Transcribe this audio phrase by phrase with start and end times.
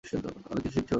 [0.03, 0.89] অনেক কিছু শিখছ?